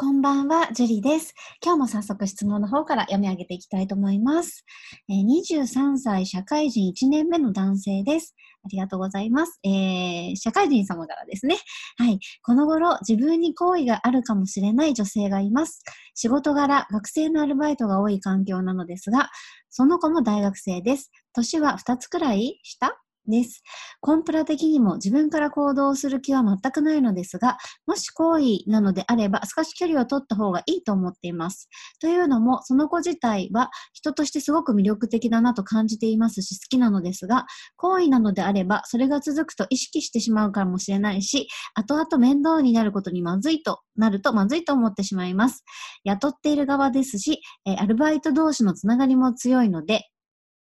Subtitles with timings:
[0.00, 1.34] こんばんは、ジュリです。
[1.60, 4.64] 今日も早速質問の方から読み上げていきたいと思います。
[5.08, 8.36] え、23歳、社会人1年目の男性です。
[8.64, 9.58] ありがとうございます。
[9.64, 11.56] えー、社会人様からですね。
[11.96, 12.20] はい。
[12.44, 15.82] この頃、自分に好意があるかもしれない女性がいます。
[16.14, 19.30] 仕事柄、学生のアルバイトが多い環境なのですが、
[19.68, 21.10] その子も大学生です。
[21.32, 22.96] 年は2つくらい下？
[23.28, 23.62] です。
[24.00, 31.68] コンプラ的にも自分から行動する気は全くないのですが、もし好意なのであれば少し距離を取った方がいいと思っています。
[32.00, 45.64] というのも、その子自体は人としてすごく魅力的だなと感じていますし、好きなのですが、好意なのであれば、それが続くと意識してしまうかもしれないし、後々面倒になることにまずいとなるとまずいと思ってしまいます。
[46.04, 47.40] 雇っている側ですし、
[47.78, 50.08] アルバイト同士のつながりも強いので、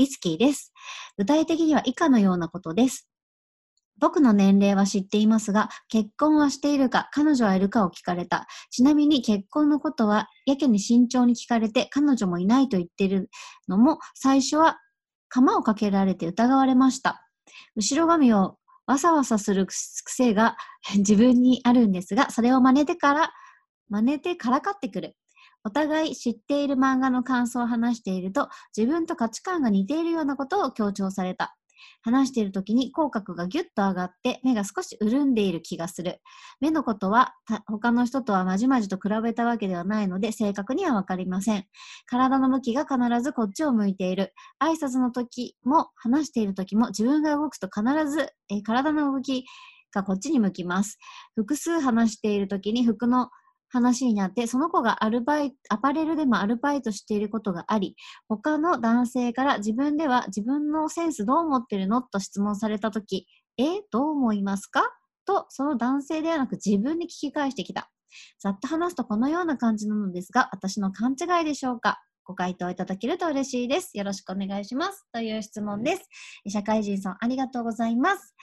[0.00, 0.72] リスキーです。
[1.18, 3.06] 具体的には以下のようなことです。
[3.98, 8.46] 僕の年齢は知っていますが、結婚はしているか、彼女はいるかを聞かれた。
[8.70, 13.28] ちなみに結婚のことは、やけに慎重に聞かれて、彼女もいないと言っている
[13.68, 14.78] のも、最初は
[15.28, 17.28] 釜をかけられて疑われました。
[17.76, 18.56] 後ろ髪を
[18.86, 20.56] わさわさする癖が
[20.96, 23.32] 自分にあるんですが、それを真似てから、
[23.90, 25.14] 真似てからかってくる。
[25.64, 31.56] お互い知っている漫画の感想を話していると、自分と価値観が似ているようなことを強調された。
[32.02, 36.20] 話している時に口角がギュッと上がって目が少し潤んでいる気がする。
[36.60, 37.34] 目のことは
[37.66, 41.64] 他の人とはまじまじと比べたわけではないので正確にはわかりません。
[42.06, 44.32] 体の向きが必ずこっちを向いている。
[44.62, 49.44] 挨拶の時も話している時も自分が動くと必ずえ体の動き
[49.92, 50.98] がこっちに向きます。
[51.34, 53.30] 複数話している時に服の
[53.70, 57.96] 話になって、その子がアルバイト、アパレルでもアルバイトしていることがあり、
[58.28, 63.26] 他の男性から自分では自分のセンスどう思ってるのと質問されたとき、
[63.56, 64.82] え、どう思いますか？
[65.24, 67.90] と、その男性ではなく自分に聞き返してきた。
[68.40, 72.00] ざっと話すとこのような感じなのですが、私の勘違いでしょうか？
[72.30, 73.98] ご回答いただけると嬉しいです。
[73.98, 75.04] よろしくお願いします。
[75.12, 76.08] という質問です。
[76.48, 78.36] 社会人さん、ありがとうございます。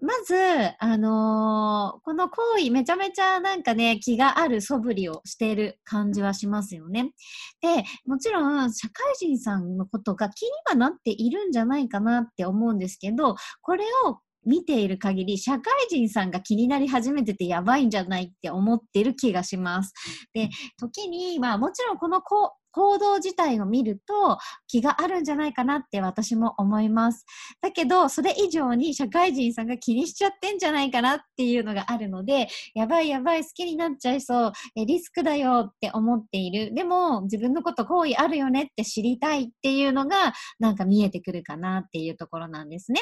[0.00, 0.34] まず、
[0.80, 7.12] あのー、この行為、めちゃめちゃなんかね、気がある素振りをしている感じはしますよね。
[7.60, 19.92] で、もちろん、社会人さんのことが気にはなっているんじゃないかなって思うんですけど、これを見ている限り、社会人さんが気になり始めててやばいんじゃないって思ってる気がします。
[20.34, 27.24] で、時に、まあもちろんこの行行動自体を見ると気があるんじゃないかなって私も思います。
[27.60, 36.74] だけど、それ以上に社会人さんが気にしちゃってんじゃないかなっていうのがあるので、やばいやばい好きになっちゃいそう、えリスクだよって思っている。
[36.74, 43.00] でも、自分のこと好意あるよねって知りたいっていうのが、なんか見えてくるかなっていうところなんですね。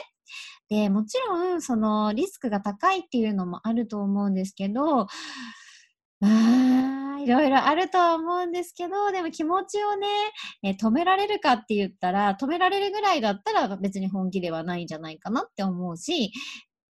[0.69, 5.09] で、もちろん、そのリスクが高いっていうのもあると思うんですけど、
[6.21, 10.07] まあ、いろいろあるとは思うんですけど、でも気持ちをね、
[10.63, 16.33] え止められるかって言ったら、止められるぐらいだったら別に本気ではないんじゃないかなって思うし、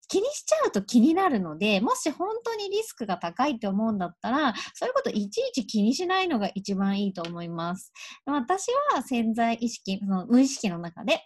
[0.09, 7.93] 気にしちゃうと気になるので、もし本当にリスクが高いって思うんだったら、そういうこといちいち気にしないのが一番いいと思います。
[8.25, 11.21] 私は潜在意識、その無意識の中で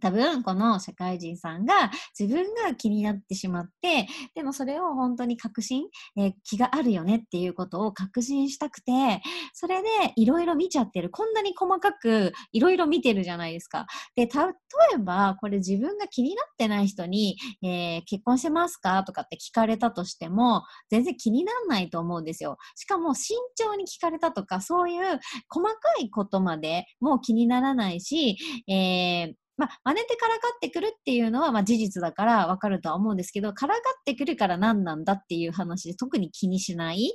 [0.00, 5.84] 多分この社会人さんが自分が気になってしまってでもそれを本当に確信、
[6.16, 8.92] えー、気があるよねっていうことを確信したくて
[9.52, 11.10] それでいろいろ見ちゃってる。
[11.10, 13.86] こんなに細かくいろいろ見てるじゃないですか。
[14.16, 14.30] で例
[14.94, 19.04] えばこれ自分が気になってない人に、えー、結婚してますか？
[19.04, 22.56] とかって聞かれたとしても全然気にならないと思うんですよ。
[22.76, 28.36] しかも慎重に聞かれたとかそういう細かいことまでもう気にならないし、
[28.68, 37.12] えーまあ、真似てからかってくるっていうのは、まあ、事実だからわかるとは思うんですけど、からかってくるから何なんだっていう話で特に気にしない。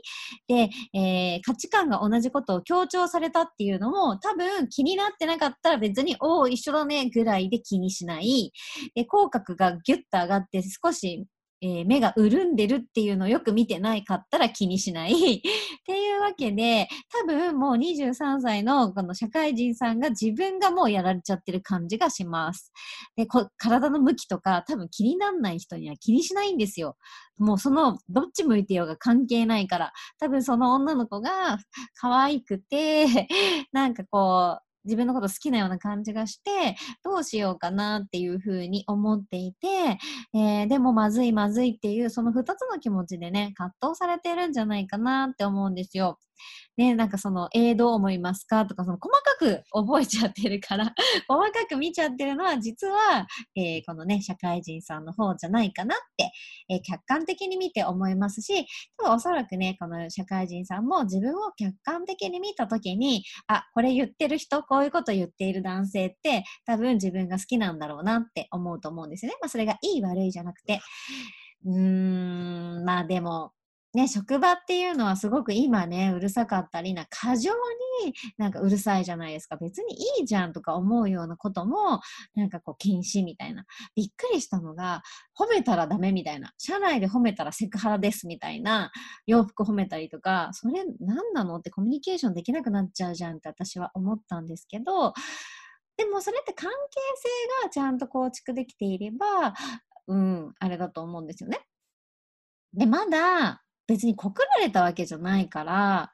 [0.47, 8.51] で、えー、価値観が同じことを強調されたっていうのも、多分気になってなかったら別に、おお、一緒だねぐらいで気にしない。
[8.93, 11.25] で、口角がギュッと上がって少し
[11.65, 15.41] えー、目が潤んでるっていうのをよく見てないかったら気にしない っ
[15.83, 22.71] ていうわけで、多分もう23歳のこの社会人さんが自分がもうやられちゃってる感じがします。
[23.15, 23.25] で、
[23.57, 26.97] 体の向きとか多分気にならない人には気にしないんですよ。
[27.37, 29.91] もうそのどっち向いてようが関係ないから。
[30.19, 31.57] 多分その女の子が
[31.95, 33.07] 可愛くて、
[33.73, 39.67] なんかこう、自分のこと好きなような感じがして、どうしようかなっていうふうに思っていて、
[40.33, 46.19] えー、でもまずいまずいっていう、その二つの気持ちでね、葛藤されてるんじゃないかなって思うんですよ。
[46.77, 50.93] ね、なんかその、えー、どう思いますかとか、その細かく覚えちゃってるから
[51.27, 56.31] 細かく見ちゃってるのは、実は、えー、このね、社会人さんの方じゃないかなって、
[56.69, 58.65] えー、客観的に見て思いますし、
[58.97, 69.37] 多分おそらくね、この社会人さんも自分を客観的に見たときに、あ、これ言ってる人、こういうこと言っている男性って、多分自分が好きなんだろうなって思うと思うんですよね。
[69.41, 70.81] まあ、それがいい悪いじゃなくて。
[71.65, 73.51] うーん、まあでも、
[73.95, 77.53] ね、職場っていうのはすごく今ね、うるさかったりな、過剰
[78.03, 79.55] になんかうるさいじゃないですか。
[79.55, 82.01] 別にいいじゃんとか思うようなことも、
[82.35, 83.65] なんかこう禁止みたいな。
[83.95, 85.01] びっくりしたのが、
[85.39, 86.53] 褒めたらダメみたいな。
[86.57, 88.91] 社内で褒めたらセクハラですみたいな
[89.27, 95.13] 洋服褒めたりとか、それ何なのってコミュニケーションできなくなっちゃうじゃんって私は思ったんですけど、
[95.97, 96.99] でもそれって関係
[97.61, 99.53] 性がちゃんと構築できていれば、
[100.07, 101.61] うん、あれだと思うんですよね。
[102.73, 106.11] で、まだ、別に告られたわけじゃないから、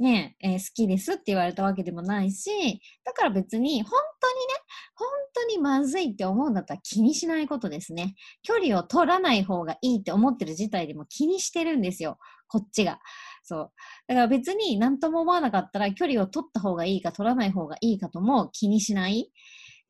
[0.00, 4.54] ねえー、好きですって言われたわけでもないし、だから別に本当にね、
[4.94, 8.14] 本当にまずいって思うんだったら気にしないことですね。
[8.42, 12.18] 距離を取らない方がいいって思ってる自体でも気にしてるんですよ。
[12.48, 12.98] こっちが。
[13.42, 13.72] そう。
[14.08, 19.30] だから別に何とも思わなかったら距離を取った方がいいか取らない方がいいかとも気にしない。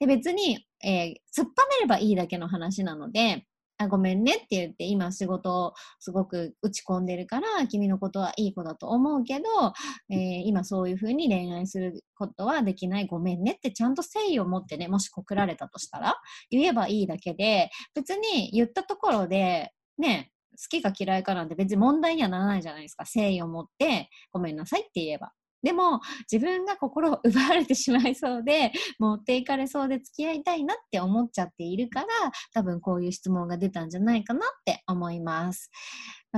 [0.01, 3.47] で別に、えー、突っぱめればいいだけの話なので、
[3.81, 9.45] あごめんねって言って今仕事をすごく打ち込んでるから君のことはいい子だと思うけど、
[10.11, 23.05] えー、今そういうふうに恋愛することはできないごめんねってちゃんと誠意を持ってねもし告られたとしたら言えばいいだけで別に言ったところでね好きか嫌いかなんて別に問題にはならないじゃないですか。
[23.05, 25.33] 誠意を持ってごめんなさいって言えば。
[25.63, 32.07] でも自分が心を奪われてしまいそうで持っていかれそうで付き合いたいなって思っちゃっているから
[32.53, 35.71] 多分こういう質問が出たんじゃないかなって思います。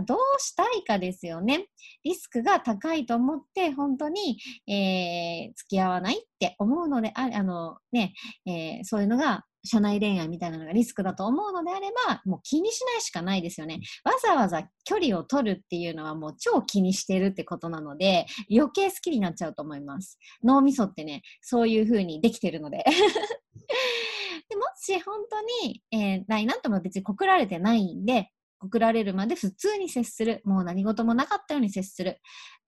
[0.07, 1.67] どうしたいかですよね。
[2.03, 8.15] リスクが高いと思って本当に、えー、付き合わないって思うのでああのね、
[8.47, 13.81] えー、そういうのが社内恋愛みたいなのがリスクだと思うのであれば、もう気にしないしかないですよね。
[14.05, 20.19] わざわざ距離を取るっていうのはもう超気にしてるってことなので、余計好きになっちゃうと思います。
[20.43, 22.85] 脳みそってね、そういう風にできてるので。
[24.49, 28.31] でもし本当に、えー、ないなとも別に告られてないんで、
[28.63, 30.41] 告られるまで普通に接する。
[30.45, 32.21] もう何事もなかったように接する。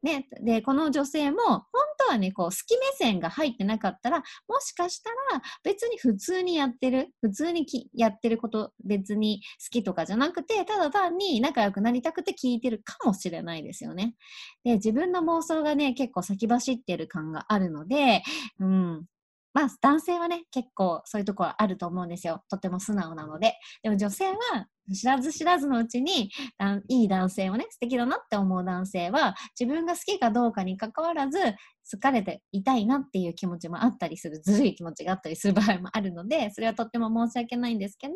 [0.03, 1.65] ね、で、この女性も、本
[1.99, 14.15] 当はね、こう、好き目線が入ってなかったら、もしかしたら別に普通にやってる、普通にやってること、別に好きとかじゃなくて、ただ単に仲良くなりたくて聞いてるかもしれないですよね。
[14.63, 18.23] で、自分の妄想がね、結構先走ってる感があるので、
[18.61, 19.07] うん、
[19.55, 22.43] まあ、男性はね、結構そういうところあると思うんですよ。
[22.51, 23.55] とても素直なので。
[23.83, 26.31] でも女性は、知らず知らずのうちに、
[26.89, 31.39] いい男性をね、素敵だなって思う男性は、自分が好きかどうかに関わらず、
[31.91, 38.15] 好かれていたいなっていう気持ちもあったりする、ずるい気持ちがあったりする場合もあるので、それはとっても申し訳ないんですけど、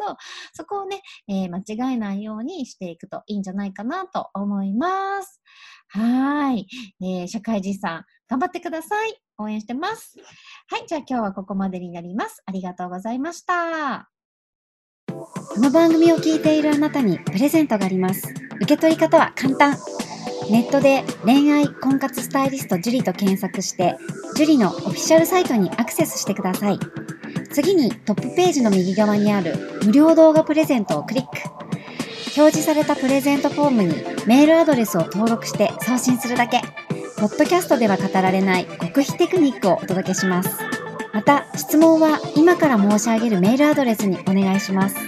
[0.53, 5.41] そこをね、えー、間違えないようにしていくといいんじゃないかなと思います。
[5.89, 6.67] はい。
[7.03, 9.21] えー、社会人さん、頑張ってください。
[9.39, 10.17] 応援してます。
[10.69, 10.87] はい。
[10.87, 12.43] じゃあ今日はここまでになります。
[12.47, 14.18] ありがとうございました。
[15.59, 18.33] この番組を聞いているあなたにプレゼントがあります。
[18.61, 19.77] 受け取り方は簡単。
[20.49, 23.97] ネットで恋愛婚活スタイリスト樹と検索して、
[24.37, 26.79] 樹のオフィシャルサイトにアクセスしてください。
[27.51, 31.31] 次にトップページの右側にある無料動画プレゼントをクリック。
[32.37, 33.95] 表示されたプレゼントフォームに
[34.29, 36.63] メールアドレスを登録して送信するだけ。
[37.19, 40.51] ポッドキャストでは語られない極秘テクニックをお届けします。
[41.13, 45.08] また、質問は今から申し上げるメールアドレスにお願いします。